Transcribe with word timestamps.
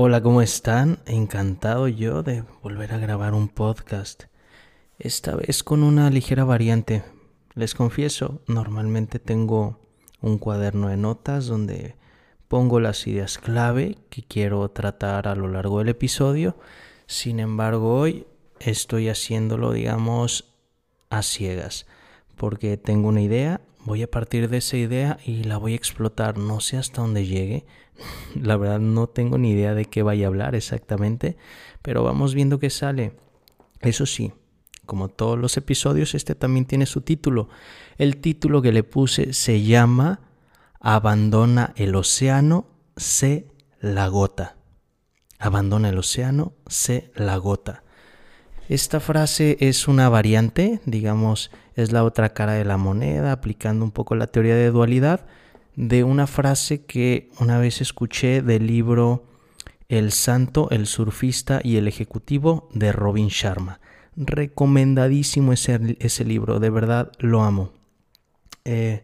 Hola, 0.00 0.22
¿cómo 0.22 0.42
están? 0.42 1.00
Encantado 1.06 1.88
yo 1.88 2.22
de 2.22 2.44
volver 2.62 2.92
a 2.92 2.98
grabar 2.98 3.34
un 3.34 3.48
podcast. 3.48 4.26
Esta 4.96 5.34
vez 5.34 5.64
con 5.64 5.82
una 5.82 6.08
ligera 6.08 6.44
variante. 6.44 7.02
Les 7.56 7.74
confieso, 7.74 8.40
normalmente 8.46 9.18
tengo 9.18 9.80
un 10.20 10.38
cuaderno 10.38 10.86
de 10.86 10.96
notas 10.96 11.46
donde 11.46 11.96
pongo 12.46 12.78
las 12.78 13.08
ideas 13.08 13.38
clave 13.38 13.98
que 14.08 14.22
quiero 14.22 14.68
tratar 14.70 15.26
a 15.26 15.34
lo 15.34 15.48
largo 15.48 15.80
del 15.80 15.88
episodio. 15.88 16.54
Sin 17.06 17.40
embargo, 17.40 17.98
hoy 17.98 18.24
estoy 18.60 19.08
haciéndolo, 19.08 19.72
digamos, 19.72 20.54
a 21.10 21.22
ciegas, 21.24 21.88
porque 22.38 22.78
tengo 22.78 23.08
una 23.08 23.20
idea, 23.20 23.60
voy 23.84 24.02
a 24.02 24.10
partir 24.10 24.48
de 24.48 24.58
esa 24.58 24.78
idea 24.78 25.18
y 25.26 25.44
la 25.44 25.58
voy 25.58 25.74
a 25.74 25.76
explotar, 25.76 26.38
no 26.38 26.60
sé 26.60 26.78
hasta 26.78 27.02
dónde 27.02 27.26
llegue, 27.26 27.66
la 28.40 28.56
verdad 28.56 28.80
no 28.80 29.08
tengo 29.08 29.36
ni 29.36 29.50
idea 29.50 29.74
de 29.74 29.84
qué 29.84 30.02
vaya 30.02 30.26
a 30.26 30.28
hablar 30.28 30.54
exactamente, 30.54 31.36
pero 31.82 32.02
vamos 32.02 32.34
viendo 32.34 32.58
qué 32.58 32.70
sale. 32.70 33.12
Eso 33.80 34.06
sí, 34.06 34.32
como 34.86 35.08
todos 35.08 35.38
los 35.38 35.56
episodios, 35.56 36.14
este 36.14 36.34
también 36.34 36.64
tiene 36.64 36.86
su 36.86 37.02
título. 37.02 37.48
El 37.98 38.16
título 38.16 38.62
que 38.62 38.72
le 38.72 38.84
puse 38.84 39.34
se 39.34 39.62
llama 39.62 40.20
Abandona 40.80 41.74
el 41.76 41.94
océano, 41.94 42.66
sé 42.96 43.48
la 43.80 44.08
gota. 44.08 44.56
Abandona 45.38 45.90
el 45.90 45.98
océano, 45.98 46.54
sé 46.66 47.12
la 47.14 47.36
gota. 47.36 47.84
Esta 48.68 49.00
frase 49.00 49.56
es 49.60 49.88
una 49.88 50.10
variante, 50.10 50.80
digamos, 50.84 51.50
es 51.74 51.90
la 51.90 52.04
otra 52.04 52.34
cara 52.34 52.52
de 52.52 52.66
la 52.66 52.76
moneda, 52.76 53.32
aplicando 53.32 53.82
un 53.82 53.92
poco 53.92 54.14
la 54.14 54.26
teoría 54.26 54.54
de 54.56 54.70
dualidad, 54.70 55.24
de 55.74 56.04
una 56.04 56.26
frase 56.26 56.84
que 56.84 57.30
una 57.40 57.58
vez 57.58 57.80
escuché 57.80 58.42
del 58.42 58.66
libro 58.66 59.24
El 59.88 60.12
Santo, 60.12 60.68
el 60.70 60.86
Surfista 60.86 61.60
y 61.64 61.76
el 61.76 61.88
Ejecutivo 61.88 62.68
de 62.74 62.92
Robin 62.92 63.28
Sharma. 63.28 63.80
Recomendadísimo 64.16 65.54
ese, 65.54 65.96
ese 66.00 66.26
libro, 66.26 66.60
de 66.60 66.68
verdad 66.68 67.12
lo 67.20 67.44
amo. 67.44 67.72
Eh, 68.66 69.02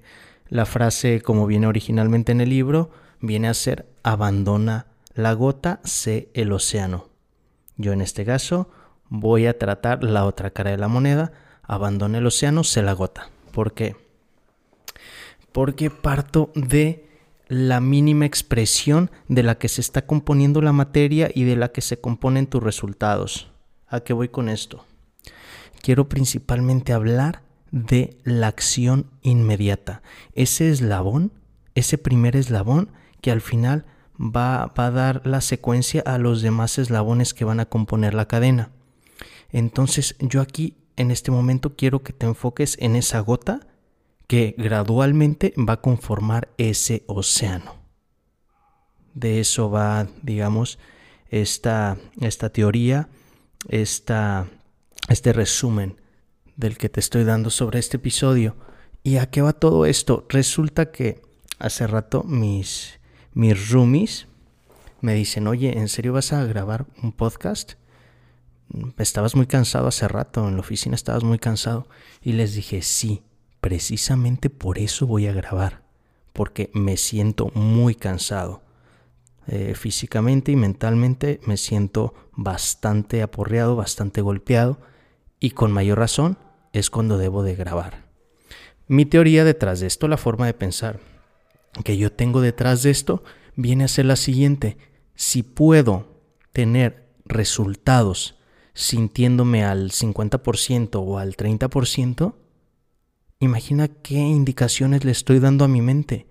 la 0.51 0.67
frase, 0.67 1.23
como 1.23 1.47
viene 1.47 1.67
originalmente 1.67 2.33
en 2.33 2.43
el 2.43 2.51
libro, 2.51 2.91
viene 3.21 3.49
a 3.49 3.55
ser 3.55 3.87
abandona 4.03 4.89
la 5.15 5.33
gota, 5.33 5.81
sé 5.85 6.29
el 6.35 6.53
océano. 6.53 7.09
Yo 7.79 7.95
en 7.95 8.03
este 8.03 8.27
caso 8.27 8.69
voy 9.21 9.47
a 9.47 9.59
tratar 9.59 10.05
la 10.05 10.25
otra 10.25 10.51
cara 10.51 10.71
de 10.71 10.79
la 10.79 10.89
moneda, 10.89 11.33
abandona 11.63 12.19
el 12.19 12.27
océano, 12.27 12.65
sé 12.65 12.83
la 12.83 12.93
gota. 12.93 13.31
¿Por 13.53 13.73
qué? 13.73 13.97
porque 15.55 15.89
parto 15.89 16.51
de 16.57 17.09
la 17.47 17.81
mínima 17.81 18.27
expresión 18.27 19.13
de 19.29 19.45
la 19.45 19.57
que 19.57 19.69
se 19.69 19.81
está 19.81 20.05
componiendo 20.05 20.61
la 20.61 20.73
materia 20.73 21.31
y 21.33 21.45
de 21.45 21.55
la 21.55 21.69
que 21.69 21.81
se 21.81 22.01
componen 22.01 22.49
tus 22.49 22.61
resultados. 22.61 23.53
¿A 23.87 24.01
qué 24.01 24.13
voy 24.13 24.31
con 24.31 24.49
esto? 24.49 24.85
Quiero 25.81 26.09
principalmente 26.09 26.93
hablar 26.93 27.43
de 27.71 28.19
la 28.25 28.49
acción 28.49 29.13
inmediata. 29.23 30.03
Ese 30.33 30.71
eslabón, 30.71 31.31
ese 31.77 31.99
primer 31.99 32.35
eslabón 32.35 32.91
que 33.21 33.31
al 33.31 33.41
final 33.41 33.87
va, 34.19 34.73
a 34.75 34.91
dar 34.91 35.25
la 35.25 35.41
secuencia 35.41 36.03
a 36.05 36.19
los 36.19 36.43
demás 36.43 36.79
eslabones 36.79 37.33
que 37.33 37.45
van 37.45 37.61
a 37.61 37.67
componer 37.67 38.13
la 38.13 38.27
cadena. 38.27 38.71
Entonces 39.55 40.17
yo 40.19 40.41
aquí 40.41 40.77
en 40.97 41.13
este 41.13 41.31
momento 41.31 41.77
quiero 41.77 42.03
que 42.03 42.13
te 42.13 42.27
enfoques 42.27 42.77
en 42.81 42.97
esa 42.97 43.21
gota 43.21 43.61
que 44.27 44.57
gradualmente 44.59 45.55
va 45.57 45.75
a 45.75 45.81
conformar 45.81 46.49
ese 46.59 47.05
océano. 47.07 47.77
De 49.15 49.39
eso 49.39 49.71
va, 49.71 50.09
digamos, 50.23 50.81
esta, 51.29 51.97
esta 52.21 52.51
teoría, 52.51 53.09
esta, 53.69 54.49
este 55.09 55.33
resumen 55.33 56.01
del 56.57 56.77
que 56.77 56.89
te 56.89 56.99
estoy 56.99 57.23
dando 57.23 57.49
sobre 57.49 57.79
este 57.79 57.99
episodio. 57.99 58.57
¿Y 59.05 59.19
a 59.19 59.31
qué 59.31 59.41
va 59.41 59.53
todo 59.53 59.87
esto? 59.87 60.27
Resulta 60.31 60.91
que 60.91 61.23
hace 61.61 61.87
rato 61.87 62.25
mis, 62.25 62.99
mis 63.35 63.71
roomies 63.71 64.27
me 65.01 65.15
dicen, 65.15 65.47
oye, 65.47 65.79
¿en 65.79 65.89
serio 65.89 66.13
vas 66.13 66.33
a 66.33 66.45
grabar 66.45 66.87
un 67.05 67.13
podcast? 67.13 67.75
Estabas 68.99 69.37
muy 69.37 69.47
cansado 69.47 69.89
hace 69.89 70.09
rato, 70.09 70.49
en 70.49 70.55
la 70.55 70.61
oficina 70.61 70.95
estabas 70.95 71.25
muy 71.25 71.39
cansado. 71.39 71.87
Y 72.23 72.33
les 72.33 72.55
dije, 72.55 72.83
sí, 72.83 73.23
precisamente 73.61 74.51
por 74.51 74.79
eso 74.79 75.07
voy 75.07 75.27
a 75.27 75.33
grabar, 75.33 75.83
porque 76.33 76.71
me 76.75 76.97
siento 76.97 77.51
muy 77.55 77.95
cansado. 77.95 78.63
Eh, 79.47 79.75
físicamente 79.75 80.53
y 80.53 80.57
mentalmente 80.57 81.39
me 81.47 81.59
siento 81.59 82.15
bastante 82.33 83.23
aporreado, 83.23 83.77
bastante 83.77 84.23
golpeado 84.23 84.79
y 85.39 85.51
con 85.51 85.71
mayor 85.71 85.99
razón 85.99 86.39
es 86.73 86.89
cuando 86.89 87.19
debo 87.19 87.43
de 87.43 87.55
grabar. 87.55 88.05
Mi 88.87 89.05
teoría 89.05 89.45
detrás 89.45 89.81
de 89.81 89.87
esto, 89.87 90.09
la 90.09 90.17
forma 90.17 90.47
de 90.47 90.55
pensar 90.55 90.99
que 91.85 91.99
yo 91.99 92.11
tengo 92.11 92.41
detrás 92.41 92.83
de 92.83 92.91
esto, 92.91 93.23
viene 93.55 93.85
a 93.85 93.89
ser 93.89 94.07
la 94.07 94.17
siguiente. 94.17 94.79
Si 95.15 95.43
puedo 95.43 96.09
tener 96.53 97.07
resultados 97.27 98.39
sintiéndome 98.75 99.65
al 99.65 99.91
50% 99.91 100.97
o 100.97 101.19
al 101.19 101.37
30%, 101.37 102.35
Imagina 103.45 103.89
qué 103.89 104.15
indicaciones 104.15 105.05
le 105.05 105.13
estoy 105.13 105.39
dando 105.39 105.65
a 105.65 105.69
mi 105.69 105.83
mente. 105.83 106.27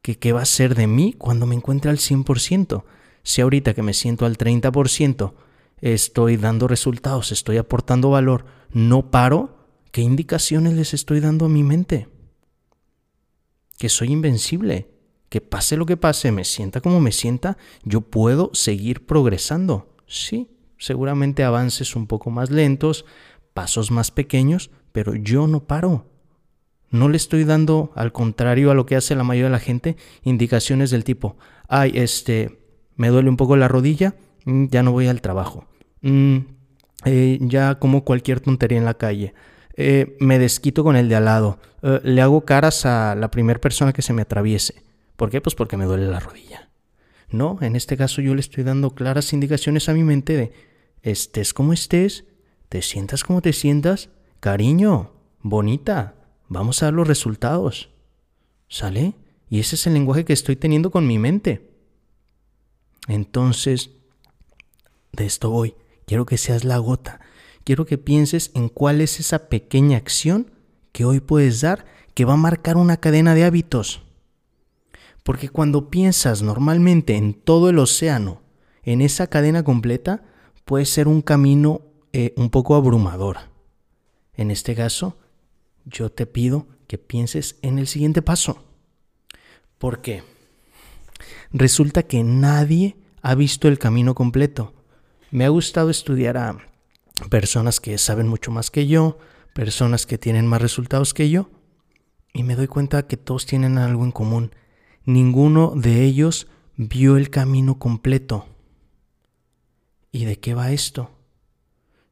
¿Que 0.00 0.18
qué 0.18 0.32
va 0.32 0.40
a 0.40 0.46
ser 0.46 0.74
de 0.74 0.86
mí 0.86 1.12
cuando 1.12 1.44
me 1.44 1.54
encuentre 1.54 1.90
al 1.90 1.98
100%? 1.98 2.84
Si 3.22 3.42
ahorita 3.42 3.74
que 3.74 3.82
me 3.82 3.92
siento 3.92 4.24
al 4.24 4.38
30% 4.38 5.34
estoy 5.82 6.36
dando 6.38 6.68
resultados, 6.68 7.32
estoy 7.32 7.58
aportando 7.58 8.10
valor, 8.10 8.46
no 8.72 9.10
paro, 9.10 9.66
¿qué 9.92 10.00
indicaciones 10.00 10.72
les 10.72 10.94
estoy 10.94 11.20
dando 11.20 11.46
a 11.46 11.50
mi 11.50 11.62
mente? 11.62 12.08
Que 13.76 13.90
soy 13.90 14.12
invencible, 14.12 14.90
que 15.28 15.42
pase 15.42 15.76
lo 15.76 15.84
que 15.84 15.98
pase, 15.98 16.32
me 16.32 16.44
sienta 16.44 16.80
como 16.80 17.00
me 17.00 17.12
sienta, 17.12 17.58
yo 17.82 18.00
puedo 18.00 18.50
seguir 18.54 19.04
progresando. 19.04 19.94
Sí, 20.06 20.48
seguramente 20.80 21.44
avances 21.44 21.94
un 21.94 22.08
poco 22.08 22.30
más 22.30 22.50
lentos, 22.50 23.04
pasos 23.54 23.92
más 23.92 24.10
pequeños, 24.10 24.70
pero 24.90 25.14
yo 25.14 25.46
no 25.46 25.64
paro. 25.64 26.06
No 26.90 27.08
le 27.08 27.16
estoy 27.16 27.44
dando, 27.44 27.92
al 27.94 28.10
contrario 28.10 28.72
a 28.72 28.74
lo 28.74 28.86
que 28.86 28.96
hace 28.96 29.14
la 29.14 29.22
mayoría 29.22 29.46
de 29.46 29.52
la 29.52 29.60
gente, 29.60 29.96
indicaciones 30.24 30.90
del 30.90 31.04
tipo, 31.04 31.36
ay, 31.68 31.92
este, 31.94 32.58
me 32.96 33.08
duele 33.08 33.28
un 33.28 33.36
poco 33.36 33.56
la 33.56 33.68
rodilla, 33.68 34.16
mm, 34.44 34.66
ya 34.66 34.82
no 34.82 34.90
voy 34.90 35.06
al 35.06 35.20
trabajo. 35.20 35.66
Mm, 36.00 36.38
eh, 37.04 37.38
ya 37.40 37.76
como 37.76 38.04
cualquier 38.04 38.40
tontería 38.40 38.78
en 38.78 38.84
la 38.84 38.94
calle. 38.94 39.34
Eh, 39.76 40.16
me 40.18 40.38
desquito 40.38 40.82
con 40.82 40.96
el 40.96 41.08
de 41.08 41.16
al 41.16 41.26
lado. 41.26 41.58
Eh, 41.82 42.00
le 42.02 42.22
hago 42.22 42.44
caras 42.44 42.84
a 42.86 43.14
la 43.14 43.30
primera 43.30 43.60
persona 43.60 43.92
que 43.92 44.02
se 44.02 44.12
me 44.12 44.22
atraviese. 44.22 44.82
¿Por 45.16 45.30
qué? 45.30 45.40
Pues 45.40 45.54
porque 45.54 45.76
me 45.76 45.84
duele 45.84 46.06
la 46.06 46.20
rodilla. 46.20 46.70
No, 47.30 47.58
en 47.60 47.76
este 47.76 47.96
caso 47.96 48.20
yo 48.20 48.34
le 48.34 48.40
estoy 48.40 48.64
dando 48.64 48.90
claras 48.90 49.32
indicaciones 49.32 49.88
a 49.88 49.94
mi 49.94 50.02
mente 50.02 50.36
de, 50.36 50.52
estés 51.02 51.54
como 51.54 51.72
estés, 51.72 52.24
te 52.68 52.82
sientas 52.82 53.24
como 53.24 53.42
te 53.42 53.52
sientas, 53.52 54.10
cariño, 54.40 55.12
bonita, 55.40 56.14
vamos 56.48 56.82
a 56.82 56.86
ver 56.86 56.94
los 56.94 57.08
resultados. 57.08 57.90
¿Sale? 58.68 59.14
Y 59.48 59.58
ese 59.58 59.74
es 59.74 59.86
el 59.86 59.94
lenguaje 59.94 60.24
que 60.24 60.32
estoy 60.32 60.56
teniendo 60.56 60.90
con 60.90 61.06
mi 61.06 61.18
mente. 61.18 61.70
Entonces, 63.08 63.90
de 65.12 65.26
esto 65.26 65.50
voy. 65.50 65.74
Quiero 66.06 66.26
que 66.26 66.38
seas 66.38 66.64
la 66.64 66.78
gota. 66.78 67.20
Quiero 67.64 67.84
que 67.84 67.98
pienses 67.98 68.52
en 68.54 68.68
cuál 68.68 69.00
es 69.00 69.18
esa 69.20 69.48
pequeña 69.48 69.96
acción 69.96 70.52
que 70.92 71.04
hoy 71.04 71.20
puedes 71.20 71.60
dar 71.60 71.84
que 72.14 72.24
va 72.24 72.34
a 72.34 72.36
marcar 72.36 72.76
una 72.76 72.98
cadena 72.98 73.34
de 73.34 73.44
hábitos. 73.44 74.02
Porque 75.22 75.48
cuando 75.48 75.90
piensas 75.90 76.42
normalmente 76.42 77.16
en 77.16 77.34
todo 77.34 77.70
el 77.70 77.78
océano, 77.78 78.42
en 78.82 79.00
esa 79.00 79.26
cadena 79.26 79.62
completa, 79.62 80.22
puede 80.70 80.86
ser 80.86 81.08
un 81.08 81.20
camino 81.20 81.80
eh, 82.12 82.32
un 82.36 82.48
poco 82.48 82.76
abrumador. 82.76 83.38
En 84.34 84.52
este 84.52 84.76
caso, 84.76 85.18
yo 85.84 86.12
te 86.12 86.26
pido 86.26 86.68
que 86.86 86.96
pienses 86.96 87.58
en 87.62 87.80
el 87.80 87.88
siguiente 87.88 88.22
paso. 88.22 88.62
¿Por 89.78 90.00
qué? 90.00 90.22
Resulta 91.50 92.04
que 92.04 92.22
nadie 92.22 92.96
ha 93.20 93.34
visto 93.34 93.66
el 93.66 93.80
camino 93.80 94.14
completo. 94.14 94.72
Me 95.32 95.44
ha 95.44 95.48
gustado 95.48 95.90
estudiar 95.90 96.36
a 96.36 96.58
personas 97.30 97.80
que 97.80 97.98
saben 97.98 98.28
mucho 98.28 98.52
más 98.52 98.70
que 98.70 98.86
yo, 98.86 99.18
personas 99.52 100.06
que 100.06 100.18
tienen 100.18 100.46
más 100.46 100.62
resultados 100.62 101.14
que 101.14 101.30
yo, 101.30 101.50
y 102.32 102.44
me 102.44 102.54
doy 102.54 102.68
cuenta 102.68 103.08
que 103.08 103.16
todos 103.16 103.44
tienen 103.44 103.76
algo 103.76 104.04
en 104.04 104.12
común. 104.12 104.54
Ninguno 105.04 105.72
de 105.74 106.04
ellos 106.04 106.46
vio 106.76 107.16
el 107.16 107.28
camino 107.28 107.80
completo. 107.80 108.46
¿Y 110.12 110.24
de 110.24 110.38
qué 110.38 110.54
va 110.54 110.72
esto? 110.72 111.10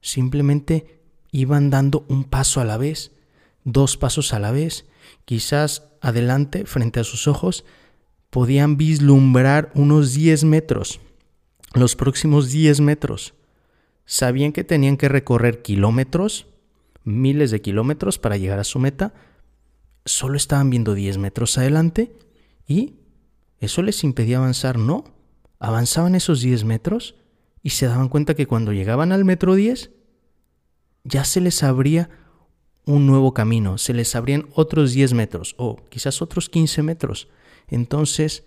Simplemente 0.00 1.02
iban 1.30 1.70
dando 1.70 2.04
un 2.08 2.24
paso 2.24 2.60
a 2.60 2.64
la 2.64 2.76
vez, 2.76 3.12
dos 3.64 3.96
pasos 3.96 4.32
a 4.32 4.38
la 4.38 4.52
vez, 4.52 4.86
quizás 5.24 5.88
adelante, 6.00 6.64
frente 6.64 7.00
a 7.00 7.04
sus 7.04 7.26
ojos, 7.26 7.64
podían 8.30 8.76
vislumbrar 8.76 9.70
unos 9.74 10.14
10 10.14 10.44
metros, 10.44 11.00
los 11.74 11.96
próximos 11.96 12.50
10 12.50 12.80
metros. 12.80 13.34
Sabían 14.04 14.52
que 14.52 14.64
tenían 14.64 14.96
que 14.96 15.08
recorrer 15.08 15.62
kilómetros, 15.62 16.46
miles 17.04 17.50
de 17.50 17.60
kilómetros 17.60 18.18
para 18.18 18.36
llegar 18.36 18.58
a 18.58 18.64
su 18.64 18.78
meta. 18.78 19.12
Solo 20.04 20.36
estaban 20.36 20.70
viendo 20.70 20.94
10 20.94 21.18
metros 21.18 21.58
adelante 21.58 22.16
y 22.66 22.94
eso 23.60 23.82
les 23.82 24.04
impedía 24.04 24.38
avanzar. 24.38 24.78
No, 24.78 25.04
avanzaban 25.58 26.14
esos 26.14 26.40
10 26.40 26.64
metros 26.64 27.16
y 27.62 27.70
se 27.70 27.86
daban 27.86 28.08
cuenta 28.08 28.34
que 28.34 28.46
cuando 28.46 28.72
llegaban 28.72 29.12
al 29.12 29.24
metro 29.24 29.54
10 29.54 29.90
ya 31.04 31.24
se 31.24 31.40
les 31.40 31.62
abría 31.62 32.10
un 32.84 33.06
nuevo 33.06 33.34
camino, 33.34 33.78
se 33.78 33.92
les 33.92 34.14
abrían 34.14 34.48
otros 34.54 34.92
10 34.92 35.14
metros 35.14 35.54
o 35.58 35.76
quizás 35.90 36.22
otros 36.22 36.48
15 36.48 36.82
metros. 36.82 37.28
Entonces, 37.66 38.44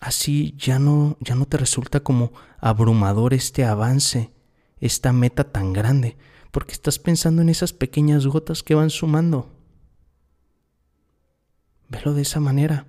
así 0.00 0.54
ya 0.58 0.78
no, 0.78 1.16
ya 1.20 1.34
no 1.34 1.46
te 1.46 1.56
resulta 1.56 2.00
como 2.00 2.32
abrumador 2.58 3.34
este 3.34 3.64
avance, 3.64 4.32
esta 4.80 5.12
meta 5.12 5.44
tan 5.44 5.72
grande, 5.72 6.16
porque 6.50 6.72
estás 6.72 6.98
pensando 6.98 7.42
en 7.42 7.48
esas 7.48 7.72
pequeñas 7.72 8.26
gotas 8.26 8.62
que 8.62 8.74
van 8.74 8.90
sumando. 8.90 9.54
Velo 11.88 12.14
de 12.14 12.22
esa 12.22 12.40
manera. 12.40 12.86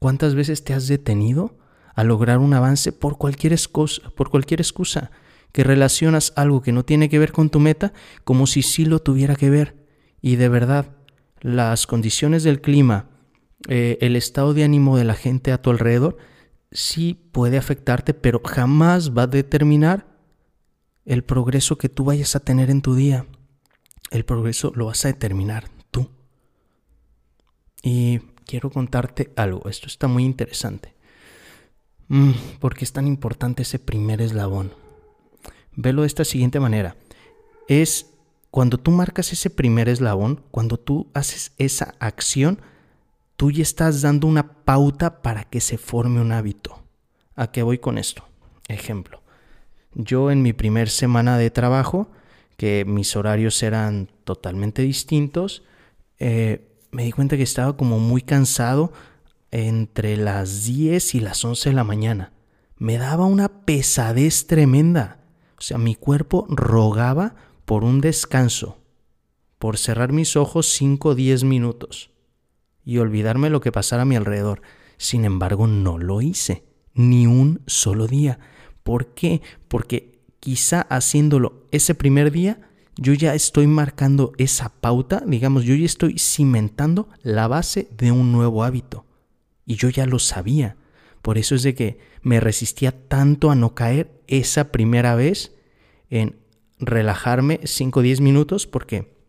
¿Cuántas 0.00 0.34
veces 0.34 0.64
te 0.64 0.74
has 0.74 0.88
detenido 0.88 1.59
a 1.94 2.04
lograr 2.04 2.38
un 2.38 2.54
avance 2.54 2.92
por 2.92 3.18
cualquier, 3.18 3.52
excusa, 3.52 4.10
por 4.10 4.30
cualquier 4.30 4.60
excusa? 4.60 5.10
Que 5.52 5.64
relacionas 5.64 6.32
algo 6.36 6.62
que 6.62 6.72
no 6.72 6.84
tiene 6.84 7.08
que 7.08 7.18
ver 7.18 7.32
con 7.32 7.50
tu 7.50 7.60
meta 7.60 7.92
como 8.24 8.46
si 8.46 8.62
sí 8.62 8.84
lo 8.84 9.00
tuviera 9.00 9.36
que 9.36 9.50
ver. 9.50 9.86
Y 10.20 10.36
de 10.36 10.48
verdad, 10.48 10.96
las 11.40 11.86
condiciones 11.86 12.42
del 12.44 12.60
clima, 12.60 13.10
eh, 13.68 13.98
el 14.00 14.16
estado 14.16 14.54
de 14.54 14.64
ánimo 14.64 14.96
de 14.96 15.04
la 15.04 15.14
gente 15.14 15.52
a 15.52 15.60
tu 15.60 15.70
alrededor 15.70 16.18
sí 16.72 17.14
puede 17.32 17.58
afectarte, 17.58 18.14
pero 18.14 18.40
jamás 18.44 19.16
va 19.16 19.22
a 19.22 19.26
determinar 19.26 20.06
el 21.04 21.24
progreso 21.24 21.78
que 21.78 21.88
tú 21.88 22.04
vayas 22.04 22.36
a 22.36 22.40
tener 22.40 22.70
en 22.70 22.82
tu 22.82 22.94
día. 22.94 23.26
El 24.10 24.24
progreso 24.24 24.72
lo 24.74 24.86
vas 24.86 25.04
a 25.04 25.08
determinar 25.08 25.68
tú. 25.90 26.08
Y 27.82 28.18
quiero 28.46 28.70
contarte 28.70 29.32
algo, 29.36 29.68
esto 29.68 29.86
está 29.86 30.06
muy 30.08 30.24
interesante. 30.24 30.94
Mm, 32.10 32.32
porque 32.58 32.84
es 32.84 32.92
tan 32.92 33.06
importante 33.06 33.62
ese 33.62 33.78
primer 33.78 34.20
eslabón? 34.20 34.72
Velo 35.76 36.02
de 36.02 36.08
esta 36.08 36.24
siguiente 36.24 36.58
manera. 36.58 36.96
Es 37.68 38.10
cuando 38.50 38.78
tú 38.78 38.90
marcas 38.90 39.32
ese 39.32 39.48
primer 39.48 39.88
eslabón, 39.88 40.42
cuando 40.50 40.76
tú 40.76 41.06
haces 41.14 41.52
esa 41.56 41.94
acción, 42.00 42.60
tú 43.36 43.52
ya 43.52 43.62
estás 43.62 44.02
dando 44.02 44.26
una 44.26 44.64
pauta 44.64 45.22
para 45.22 45.44
que 45.44 45.60
se 45.60 45.78
forme 45.78 46.20
un 46.20 46.32
hábito. 46.32 46.82
¿A 47.36 47.52
qué 47.52 47.62
voy 47.62 47.78
con 47.78 47.96
esto? 47.96 48.24
Ejemplo. 48.66 49.22
Yo 49.94 50.32
en 50.32 50.42
mi 50.42 50.52
primer 50.52 50.90
semana 50.90 51.38
de 51.38 51.50
trabajo, 51.50 52.10
que 52.56 52.84
mis 52.84 53.14
horarios 53.14 53.62
eran 53.62 54.08
totalmente 54.24 54.82
distintos, 54.82 55.62
eh, 56.18 56.66
me 56.90 57.04
di 57.04 57.12
cuenta 57.12 57.36
que 57.36 57.44
estaba 57.44 57.76
como 57.76 58.00
muy 58.00 58.20
cansado 58.20 58.92
entre 59.50 60.16
las 60.16 60.64
10 60.64 61.14
y 61.14 61.20
las 61.20 61.44
11 61.44 61.70
de 61.70 61.74
la 61.74 61.84
mañana. 61.84 62.32
Me 62.76 62.98
daba 62.98 63.26
una 63.26 63.64
pesadez 63.64 64.46
tremenda. 64.46 65.20
O 65.58 65.62
sea, 65.62 65.78
mi 65.78 65.94
cuerpo 65.94 66.46
rogaba 66.48 67.34
por 67.64 67.84
un 67.84 68.00
descanso, 68.00 68.78
por 69.58 69.76
cerrar 69.76 70.12
mis 70.12 70.36
ojos 70.36 70.68
5 70.72 71.10
o 71.10 71.14
10 71.14 71.44
minutos 71.44 72.10
y 72.84 72.98
olvidarme 72.98 73.50
lo 73.50 73.60
que 73.60 73.72
pasara 73.72 74.02
a 74.02 74.06
mi 74.06 74.16
alrededor. 74.16 74.62
Sin 74.96 75.24
embargo, 75.24 75.66
no 75.66 75.98
lo 75.98 76.20
hice, 76.20 76.64
ni 76.94 77.26
un 77.26 77.62
solo 77.66 78.06
día. 78.06 78.38
¿Por 78.82 79.14
qué? 79.14 79.42
Porque 79.68 80.20
quizá 80.40 80.82
haciéndolo 80.82 81.66
ese 81.70 81.94
primer 81.94 82.30
día, 82.30 82.60
yo 82.96 83.12
ya 83.12 83.34
estoy 83.34 83.66
marcando 83.66 84.32
esa 84.38 84.70
pauta, 84.80 85.22
digamos, 85.26 85.64
yo 85.64 85.74
ya 85.74 85.86
estoy 85.86 86.18
cimentando 86.18 87.08
la 87.22 87.46
base 87.46 87.88
de 87.96 88.12
un 88.12 88.32
nuevo 88.32 88.64
hábito. 88.64 89.06
Y 89.66 89.76
yo 89.76 89.88
ya 89.88 90.06
lo 90.06 90.18
sabía. 90.18 90.76
Por 91.22 91.38
eso 91.38 91.54
es 91.54 91.62
de 91.62 91.74
que 91.74 91.98
me 92.22 92.40
resistía 92.40 92.92
tanto 92.92 93.50
a 93.50 93.54
no 93.54 93.74
caer 93.74 94.10
esa 94.26 94.72
primera 94.72 95.14
vez 95.14 95.54
en 96.08 96.36
relajarme 96.78 97.60
5 97.64 98.00
o 98.00 98.02
10 98.02 98.20
minutos 98.20 98.66
porque 98.66 99.20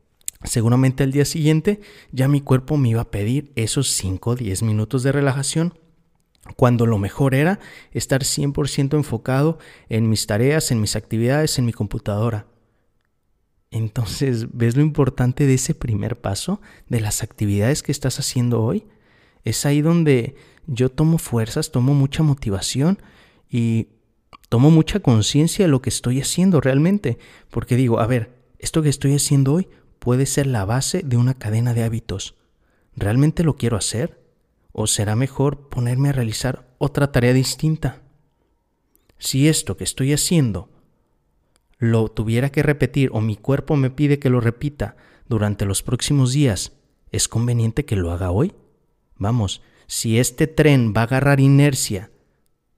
Seguramente 0.44 1.04
al 1.04 1.12
día 1.12 1.26
siguiente 1.26 1.82
ya 2.12 2.28
mi 2.28 2.42
cuerpo 2.42 2.78
me 2.78 2.90
iba 2.90 3.02
a 3.02 3.12
pedir 3.12 3.52
esos 3.56 3.90
5 3.92 4.32
o 4.32 4.36
10 4.36 4.64
minutos 4.64 5.04
de 5.04 5.12
relajación, 5.12 5.78
cuando 6.56 6.88
lo 6.88 6.98
mejor 6.98 7.36
era 7.36 7.60
estar 7.92 8.24
100% 8.24 8.96
enfocado 8.96 9.60
en 9.88 10.10
mis 10.10 10.26
tareas, 10.26 10.72
en 10.72 10.82
mis 10.82 10.96
actividades, 10.96 11.60
en 11.60 11.66
mi 11.66 11.74
computadora. 11.74 12.48
Entonces, 13.70 14.48
¿ves 14.52 14.76
lo 14.76 14.82
importante 14.82 15.46
de 15.46 15.54
ese 15.54 15.76
primer 15.76 16.20
paso, 16.20 16.60
de 16.90 17.00
las 17.00 17.22
actividades 17.22 17.84
que 17.84 17.92
estás 17.92 18.20
haciendo 18.20 18.64
hoy? 18.64 18.86
Es 19.44 19.66
ahí 19.66 19.82
donde 19.82 20.36
yo 20.68 20.90
tomo 20.90 21.18
fuerzas, 21.18 21.72
tomo 21.72 21.94
mucha 21.94 22.24
motivación 22.24 23.00
y 23.50 23.88
tomo 24.50 24.72
mucha 24.72 25.00
conciencia 25.00 25.66
de 25.66 25.72
lo 25.72 25.82
que 25.82 25.90
estoy 25.90 26.22
haciendo 26.22 26.62
realmente, 26.62 27.18
porque 27.50 27.76
digo, 27.76 28.00
a 28.00 28.08
ver, 28.08 28.42
esto 28.60 28.82
que 28.82 28.90
estoy 28.90 29.16
haciendo 29.16 29.54
hoy 29.54 29.70
puede 30.00 30.26
ser 30.26 30.48
la 30.48 30.66
base 30.66 31.02
de 31.04 31.18
una 31.18 31.34
cadena 31.34 31.74
de 31.74 31.84
hábitos. 31.84 32.36
¿Realmente 32.96 33.44
lo 33.44 33.56
quiero 33.56 33.78
hacer? 33.78 34.22
¿O 34.72 34.88
será 34.88 35.16
mejor 35.16 35.70
ponerme 35.70 36.10
a 36.10 36.14
realizar 36.14 36.74
otra 36.78 37.12
tarea 37.12 37.34
distinta? 37.34 38.02
Si 39.18 39.48
esto 39.48 39.78
que 39.78 39.84
estoy 39.84 40.14
haciendo 40.14 40.70
lo 41.78 42.10
tuviera 42.10 42.52
que 42.52 42.62
repetir 42.62 43.10
o 43.14 43.22
mi 43.22 43.36
cuerpo 43.36 43.76
me 43.76 43.90
pide 43.90 44.20
que 44.20 44.30
lo 44.30 44.40
repita 44.40 44.96
durante 45.28 45.66
los 45.66 45.82
próximos 45.82 46.34
días, 46.34 46.74
¿es 47.12 47.28
conveniente 47.28 47.86
que 47.86 47.96
lo 47.96 48.12
haga 48.12 48.32
hoy? 48.32 48.54
Vamos, 49.22 49.62
si 49.86 50.18
este 50.18 50.48
tren 50.48 50.96
va 50.98 51.02
a 51.02 51.04
agarrar 51.04 51.40
inercia 51.40 52.10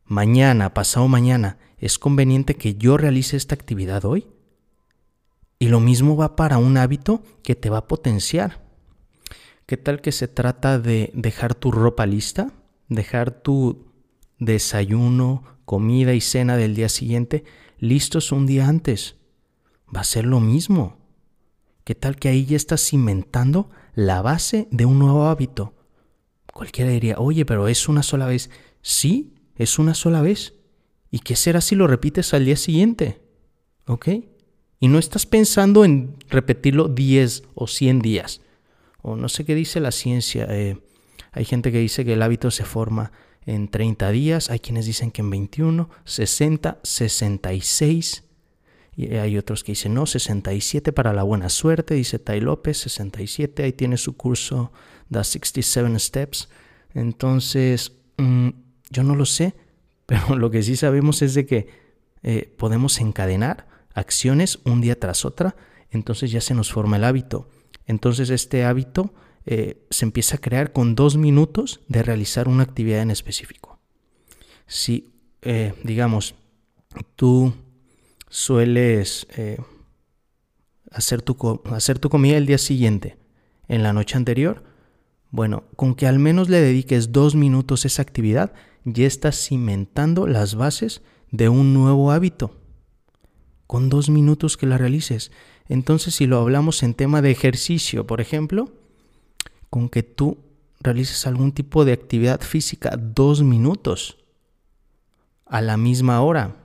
mañana, 0.04 0.74
pasado 0.74 1.08
mañana, 1.08 1.58
¿es 1.78 1.98
conveniente 1.98 2.56
que 2.56 2.76
yo 2.76 2.98
realice 2.98 3.38
esta 3.38 3.56
actividad 3.56 4.04
hoy? 4.04 4.28
Y 5.58 5.70
lo 5.70 5.80
mismo 5.80 6.18
va 6.18 6.36
para 6.36 6.58
un 6.58 6.76
hábito 6.76 7.24
que 7.44 7.56
te 7.56 7.70
va 7.70 7.78
a 7.78 7.88
potenciar. 7.88 8.62
¿Qué 9.66 9.78
tal 9.78 10.02
que 10.02 10.12
se 10.12 10.28
trata 10.28 10.80
de 10.80 11.12
dejar 11.14 11.56
tu 11.56 11.72
ropa 11.72 12.06
lista? 12.06 12.52
Dejar 12.90 13.32
tu 13.32 13.86
desayuno, 14.38 15.44
comida 15.64 16.14
y 16.14 16.20
cena 16.20 16.58
del 16.58 16.76
día 16.76 16.90
siguiente 16.90 17.46
listos 17.80 18.34
un 18.34 18.48
día 18.48 18.68
antes. 18.68 19.16
Va 19.96 20.02
a 20.02 20.04
ser 20.04 20.26
lo 20.26 20.42
mismo. 20.42 20.98
¿Qué 21.86 21.96
tal 21.96 22.18
que 22.18 22.28
ahí 22.28 22.44
ya 22.46 22.58
estás 22.58 22.82
cimentando 22.82 23.70
la 23.96 24.22
base 24.22 24.68
de 24.72 24.86
un 24.86 25.00
nuevo 25.00 25.28
hábito? 25.28 25.74
Cualquiera 26.54 26.92
diría, 26.92 27.16
oye, 27.18 27.46
pero 27.46 27.68
es 27.68 27.90
una 27.90 28.04
sola 28.04 28.28
vez. 28.28 28.52
Sí, 28.82 29.34
es 29.56 29.80
una 29.80 29.96
sola 29.96 30.22
vez. 30.22 30.54
¿Y 31.10 31.20
qué 31.20 31.36
será 31.36 31.62
si 31.62 31.76
lo 31.76 31.88
repites 31.88 32.34
al 32.34 32.46
día 32.46 32.56
siguiente? 32.56 33.22
¿Ok? 33.88 34.10
Y 34.80 34.88
no 34.88 35.00
estás 35.00 35.26
pensando 35.26 35.84
en 35.84 36.16
repetirlo 36.30 36.88
10 36.90 37.44
o 37.56 37.68
100 37.68 38.02
días. 38.02 38.42
O 39.02 39.16
no 39.16 39.30
sé 39.30 39.46
qué 39.46 39.56
dice 39.56 39.80
la 39.80 39.92
ciencia. 39.92 40.46
Eh, 40.50 40.78
hay 41.32 41.46
gente 41.46 41.72
que 41.72 41.80
dice 41.80 42.06
que 42.06 42.14
el 42.14 42.22
hábito 42.22 42.52
se 42.52 42.66
forma 42.66 43.12
en 43.46 43.68
30 43.68 44.12
días. 44.12 44.52
Hay 44.52 44.60
quienes 44.60 44.86
dicen 44.86 45.10
que 45.10 45.22
en 45.22 45.32
21, 45.32 45.90
60, 46.06 46.80
66. 46.84 48.24
Y 48.96 49.16
hay 49.16 49.38
otros 49.38 49.64
que 49.64 49.72
dicen, 49.72 49.96
no, 49.96 50.06
67 50.06 50.94
para 50.94 51.14
la 51.14 51.24
buena 51.24 51.50
suerte, 51.50 51.96
dice 51.96 52.20
Tai 52.20 52.40
López, 52.42 52.78
67, 52.78 53.64
ahí 53.64 53.74
tiene 53.74 53.98
su 53.98 54.16
curso 54.16 54.72
The 55.14 55.24
67 55.24 56.00
Steps. 56.00 56.50
Entonces, 56.94 57.94
mm, 58.18 58.50
yo 58.90 59.04
no 59.04 59.16
lo 59.16 59.26
sé, 59.26 59.56
pero 60.06 60.36
lo 60.36 60.52
que 60.52 60.64
sí 60.64 60.76
sabemos 60.76 61.22
es 61.22 61.34
de 61.34 61.46
que 61.46 61.68
eh, 62.24 62.54
podemos 62.58 63.00
encadenar 63.00 63.68
acciones 63.94 64.60
un 64.66 64.82
día 64.82 65.00
tras 65.00 65.26
otra, 65.26 65.56
entonces 65.92 66.32
ya 66.32 66.42
se 66.42 66.54
nos 66.54 66.72
forma 66.72 66.98
el 66.98 67.04
hábito. 67.04 67.50
Entonces 67.86 68.30
este 68.30 68.64
hábito 68.64 69.14
eh, 69.46 69.86
se 69.90 70.06
empieza 70.06 70.38
a 70.38 70.40
crear 70.40 70.72
con 70.72 70.96
dos 70.96 71.18
minutos 71.18 71.82
de 71.88 72.02
realizar 72.02 72.48
una 72.48 72.64
actividad 72.64 73.02
en 73.02 73.12
específico. 73.12 73.80
Si, 74.68 75.14
eh, 75.42 75.74
digamos, 75.84 76.36
tú 77.16 77.54
sueles 78.30 79.28
hacer, 80.92 81.22
tu, 81.22 81.62
hacer 81.66 82.00
tu 82.00 82.10
comida 82.10 82.38
el 82.38 82.46
día 82.46 82.58
siguiente, 82.58 83.18
en 83.68 83.84
la 83.84 83.94
noche 83.94 84.18
anterior, 84.18 84.64
bueno, 85.34 85.64
con 85.76 85.96
que 85.96 86.06
al 86.06 86.20
menos 86.20 86.48
le 86.48 86.62
dediques 86.62 87.12
dos 87.12 87.34
minutos 87.34 87.84
a 87.84 87.88
esa 87.88 88.04
actividad, 88.04 88.54
ya 88.86 89.08
estás 89.08 89.36
cimentando 89.36 90.28
las 90.28 90.54
bases 90.54 91.02
de 91.32 91.50
un 91.50 91.74
nuevo 91.74 92.12
hábito 92.12 92.56
con 93.66 93.90
dos 93.90 94.12
minutos 94.12 94.58
que 94.58 94.68
la 94.68 94.78
realices. 94.78 95.32
Entonces, 95.68 96.14
si 96.14 96.28
lo 96.28 96.38
hablamos 96.38 96.84
en 96.84 96.94
tema 96.94 97.24
de 97.24 97.32
ejercicio, 97.32 98.06
por 98.06 98.22
ejemplo, 98.22 98.74
con 99.72 99.90
que 99.90 100.04
tú 100.04 100.38
realices 100.82 101.26
algún 101.26 101.52
tipo 101.52 101.84
de 101.84 101.94
actividad 101.94 102.42
física 102.42 102.96
dos 102.96 103.42
minutos, 103.42 104.20
a 105.48 105.62
la 105.62 105.78
misma 105.78 106.22
hora, 106.22 106.58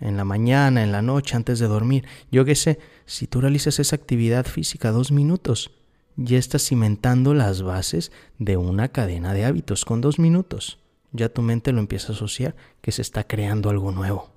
en 0.00 0.16
la 0.16 0.24
mañana, 0.24 0.82
en 0.82 0.90
la 0.90 1.02
noche, 1.02 1.36
antes 1.36 1.60
de 1.60 1.68
dormir. 1.68 2.06
Yo 2.32 2.44
qué 2.44 2.56
sé, 2.56 2.80
si 3.06 3.28
tú 3.28 3.40
realizas 3.40 3.78
esa 3.78 3.94
actividad 3.94 4.46
física 4.46 4.90
dos 4.90 5.12
minutos, 5.12 5.79
ya 6.22 6.36
estás 6.36 6.66
cimentando 6.66 7.32
las 7.32 7.62
bases 7.62 8.12
de 8.38 8.58
una 8.58 8.88
cadena 8.88 9.32
de 9.32 9.46
hábitos 9.46 9.86
con 9.86 10.02
dos 10.02 10.18
minutos. 10.18 10.78
Ya 11.12 11.30
tu 11.30 11.40
mente 11.40 11.72
lo 11.72 11.80
empieza 11.80 12.12
a 12.12 12.14
asociar 12.14 12.54
que 12.82 12.92
se 12.92 13.00
está 13.00 13.24
creando 13.26 13.70
algo 13.70 13.90
nuevo. 13.90 14.30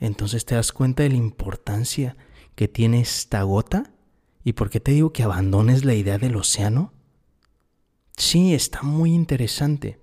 Entonces 0.00 0.46
te 0.46 0.54
das 0.54 0.72
cuenta 0.72 1.02
de 1.02 1.10
la 1.10 1.16
importancia 1.16 2.16
que 2.54 2.68
tiene 2.68 3.00
esta 3.00 3.42
gota 3.42 3.92
y 4.44 4.54
por 4.54 4.70
qué 4.70 4.80
te 4.80 4.92
digo 4.92 5.12
que 5.12 5.22
abandones 5.22 5.84
la 5.84 5.94
idea 5.94 6.16
del 6.16 6.36
océano. 6.36 6.92
Sí, 8.16 8.54
está 8.54 8.82
muy 8.82 9.12
interesante. 9.12 10.00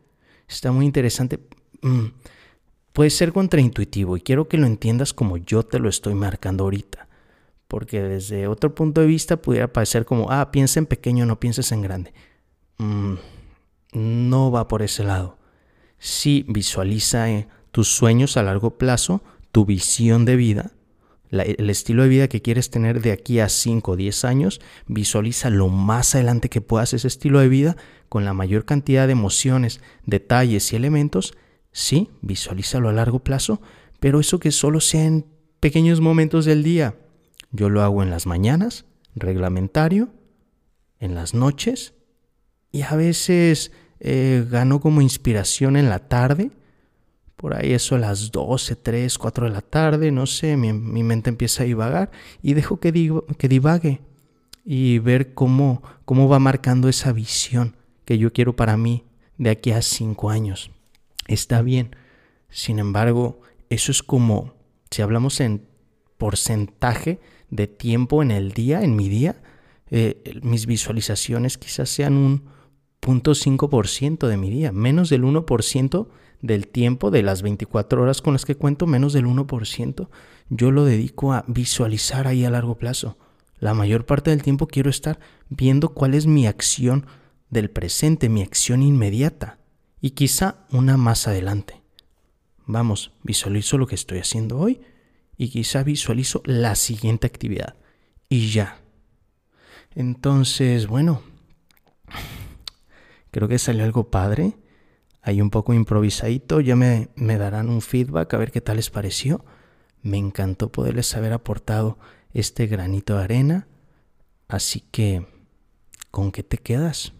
Está 0.47 0.71
muy 0.71 0.85
interesante. 0.85 1.39
Mm, 1.81 2.07
puede 2.93 3.09
ser 3.09 3.33
contraintuitivo 3.33 4.17
y 4.17 4.21
quiero 4.21 4.47
que 4.47 4.57
lo 4.57 4.67
entiendas 4.67 5.13
como 5.13 5.37
yo 5.37 5.63
te 5.63 5.79
lo 5.79 5.89
estoy 5.89 6.13
marcando 6.13 6.65
ahorita. 6.65 7.07
Porque 7.73 8.03
desde 8.03 8.45
otro 8.45 8.75
punto 8.75 9.01
de 9.01 9.07
vista 9.07 9.37
pudiera 9.37 9.73
parecer 9.73 10.05
como, 10.05 10.29
ah, 10.29 10.51
piensa 10.51 10.77
en 10.77 10.85
pequeño, 10.85 11.25
no 11.25 11.39
pienses 11.39 11.71
en 11.71 11.81
grande. 11.81 12.13
Mm, 12.77 13.15
no 13.93 14.51
va 14.51 14.67
por 14.67 14.83
ese 14.83 15.03
lado. 15.03 15.39
Sí, 15.97 16.45
visualiza 16.47 17.31
eh, 17.31 17.47
tus 17.71 17.87
sueños 17.87 18.37
a 18.37 18.43
largo 18.43 18.77
plazo, 18.77 19.23
tu 19.51 19.65
visión 19.65 20.23
de 20.23 20.35
vida, 20.35 20.73
el 21.31 21.67
estilo 21.71 22.03
de 22.03 22.09
vida 22.09 22.27
que 22.27 22.43
quieres 22.43 22.69
tener 22.69 23.01
de 23.01 23.11
aquí 23.11 23.39
a 23.39 23.49
5 23.49 23.93
o 23.93 23.95
10 23.95 24.23
años, 24.23 24.61
visualiza 24.85 25.49
lo 25.49 25.67
más 25.67 26.13
adelante 26.13 26.49
que 26.49 26.61
puedas 26.61 26.93
ese 26.93 27.07
estilo 27.07 27.39
de 27.39 27.49
vida 27.49 27.75
con 28.07 28.23
la 28.23 28.35
mayor 28.35 28.65
cantidad 28.65 29.07
de 29.07 29.13
emociones, 29.13 29.81
detalles 30.05 30.71
y 30.71 30.75
elementos. 30.75 31.33
Sí, 31.71 32.11
visualízalo 32.21 32.89
a 32.89 32.93
largo 32.93 33.23
plazo, 33.23 33.63
pero 33.99 34.19
eso 34.19 34.37
que 34.37 34.51
solo 34.51 34.79
sea 34.79 35.05
en 35.05 35.25
pequeños 35.59 36.01
momentos 36.01 36.45
del 36.45 36.61
día. 36.61 36.97
Yo 37.53 37.69
lo 37.69 37.83
hago 37.83 38.01
en 38.01 38.09
las 38.09 38.25
mañanas, 38.25 38.85
reglamentario, 39.15 40.09
en 40.99 41.13
las 41.15 41.35
noches 41.35 41.93
y 42.71 42.81
a 42.81 42.95
veces 42.95 43.71
eh, 43.99 44.45
gano 44.49 44.81
como 44.81 45.01
inspiración 45.01 45.77
en 45.77 45.87
la 45.87 45.99
tarde. 45.99 46.51
Por 47.35 47.53
ahí 47.53 47.73
eso 47.73 47.95
a 47.95 47.99
las 47.99 48.31
12, 48.31 48.75
3, 48.75 49.17
4 49.19 49.45
de 49.45 49.51
la 49.51 49.61
tarde, 49.61 50.11
no 50.11 50.25
sé, 50.25 50.57
mi, 50.57 50.73
mente 50.73 51.29
empieza 51.29 51.61
a 51.61 51.67
divagar 51.67 52.09
y 52.41 52.55
dejo 52.55 52.79
que, 52.79 52.91
que 53.37 53.47
divague 53.47 54.01
y 54.65 54.97
ver 54.97 55.35
cómo, 55.35 55.83
cómo 56.05 56.27
va 56.27 56.39
marcando 56.39 56.89
esa 56.89 57.11
visión 57.11 57.75
que 58.05 58.17
yo 58.17 58.33
quiero 58.33 58.55
para 58.55 58.77
mí 58.77 59.03
de 59.37 59.51
aquí 59.51 59.71
a 59.71 59.81
5 59.83 60.31
años. 60.31 60.71
Está 61.27 61.61
bien. 61.61 61.95
Sin 62.49 62.79
embargo, 62.79 63.41
eso 63.69 63.91
es 63.91 64.01
como, 64.01 64.55
si 64.89 65.03
hablamos 65.03 65.39
en 65.39 65.67
porcentaje, 66.23 67.19
de 67.49 67.67
tiempo 67.67 68.23
en 68.23 68.31
el 68.31 68.53
día, 68.53 68.81
en 68.81 68.95
mi 68.95 69.09
día, 69.09 69.43
eh, 69.91 70.39
mis 70.41 70.67
visualizaciones 70.67 71.57
quizás 71.57 71.89
sean 71.89 72.13
un 72.13 72.45
0.5% 73.01 74.29
de 74.29 74.37
mi 74.37 74.49
día, 74.49 74.71
menos 74.71 75.09
del 75.09 75.25
1% 75.25 76.07
del 76.41 76.69
tiempo 76.69 77.11
de 77.11 77.23
las 77.23 77.41
24 77.41 78.01
horas 78.01 78.21
con 78.21 78.31
las 78.31 78.45
que 78.45 78.55
cuento, 78.55 78.87
menos 78.87 79.11
del 79.11 79.25
1%, 79.25 80.07
yo 80.47 80.71
lo 80.71 80.85
dedico 80.85 81.33
a 81.33 81.43
visualizar 81.49 82.25
ahí 82.25 82.45
a 82.45 82.49
largo 82.49 82.77
plazo. 82.77 83.17
La 83.59 83.73
mayor 83.73 84.05
parte 84.05 84.29
del 84.29 84.43
tiempo 84.43 84.67
quiero 84.67 84.89
estar 84.89 85.19
viendo 85.49 85.89
cuál 85.89 86.13
es 86.13 86.25
mi 86.25 86.47
acción 86.47 87.05
del 87.49 87.69
presente, 87.69 88.29
mi 88.29 88.43
acción 88.43 88.81
inmediata 88.81 89.59
y 89.99 90.11
quizá 90.11 90.65
una 90.71 90.95
más 90.95 91.27
adelante. 91.27 91.83
Vamos, 92.65 93.11
visualizo 93.23 93.77
lo 93.77 93.87
que 93.87 93.95
estoy 93.95 94.19
haciendo 94.19 94.57
hoy 94.57 94.79
y 95.37 95.49
quizá 95.49 95.83
visualizo 95.83 96.41
la 96.45 96.75
siguiente 96.75 97.27
actividad 97.27 97.75
y 98.29 98.51
ya. 98.51 98.79
Entonces, 99.95 100.87
bueno, 100.87 101.21
creo 103.31 103.47
que 103.47 103.59
salió 103.59 103.83
algo 103.83 104.09
padre. 104.09 104.57
Hay 105.21 105.41
un 105.41 105.49
poco 105.49 105.73
improvisadito, 105.73 106.59
ya 106.59 106.75
me, 106.75 107.09
me 107.15 107.37
darán 107.37 107.69
un 107.69 107.81
feedback 107.81 108.33
a 108.33 108.37
ver 108.37 108.51
qué 108.51 108.61
tal 108.61 108.77
les 108.77 108.89
pareció. 108.89 109.45
Me 110.01 110.17
encantó 110.17 110.71
poderles 110.71 111.15
haber 111.15 111.31
aportado 111.31 111.97
este 112.33 112.67
granito 112.67 113.17
de 113.17 113.23
arena. 113.23 113.67
Así 114.47 114.81
que, 114.91 115.25
¿con 116.11 116.31
qué 116.31 116.43
te 116.43 116.57
quedas? 116.57 117.13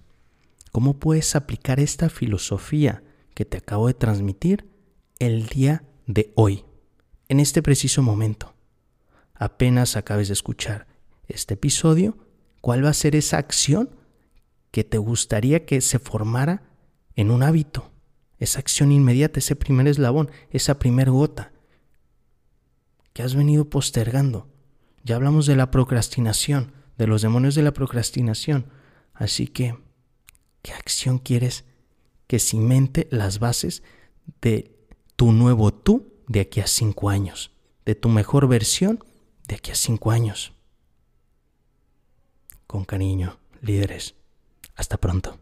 ¿Cómo 0.71 0.99
puedes 0.99 1.35
aplicar 1.35 1.79
esta 1.79 2.09
filosofía 2.09 3.03
que 3.35 3.45
te 3.45 3.57
acabo 3.57 3.87
de 3.87 3.93
transmitir 3.93 4.67
el 5.19 5.47
día 5.47 5.83
de 6.07 6.33
hoy? 6.35 6.65
En 7.33 7.39
este 7.39 7.63
preciso 7.63 8.03
momento. 8.03 8.53
Apenas 9.33 9.95
acabes 9.95 10.27
de 10.27 10.33
escuchar 10.33 10.85
este 11.27 11.55
episodio, 11.55 12.15
¿cuál 12.61 12.85
va 12.85 12.89
a 12.89 12.93
ser 12.93 13.15
esa 13.15 13.39
acción 13.39 13.89
que 14.69 14.83
te 14.83 14.99
gustaría 14.99 15.65
que 15.65 15.81
se 15.81 15.97
formara 15.97 16.61
en 17.15 17.31
un 17.31 17.41
hábito? 17.41 17.89
Esa 18.37 18.59
acción 18.59 18.91
inmediata, 18.91 19.39
ese 19.39 19.55
primer 19.55 19.87
eslabón, 19.87 20.29
esa 20.51 20.77
primer 20.77 21.09
gota 21.09 21.51
que 23.13 23.23
has 23.23 23.33
venido 23.33 23.67
postergando. 23.67 24.47
Ya 25.03 25.15
hablamos 25.15 25.47
de 25.47 25.55
la 25.55 25.71
procrastinación, 25.71 26.71
de 26.99 27.07
los 27.07 27.23
demonios 27.23 27.55
de 27.55 27.63
la 27.63 27.73
procrastinación. 27.73 28.67
Así 29.15 29.47
que, 29.47 29.75
¿qué 30.61 30.73
acción 30.73 31.17
quieres 31.17 31.65
que 32.27 32.37
cimente 32.37 33.07
las 33.09 33.39
bases 33.39 33.81
de 34.39 34.75
tu 35.15 35.31
nuevo 35.31 35.73
tú 35.73 36.12
de 36.27 36.41
aquí 36.41 36.61
a 36.61 36.67
cinco 36.67 37.09
años, 37.09 37.51
de 37.85 37.95
tu 37.95 38.09
mejor 38.09 38.47
versión 38.47 39.03
de 39.47 39.55
aquí 39.55 39.71
a 39.71 39.75
cinco 39.75 40.11
años. 40.11 40.53
Con 42.67 42.85
cariño, 42.85 43.37
líderes. 43.61 44.15
Hasta 44.75 44.97
pronto. 44.97 45.37